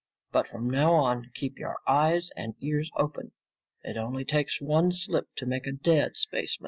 [0.31, 3.33] "But from now on, keep your eyes and ears open.
[3.83, 6.59] It only takes one slip to make a dead spaceman!"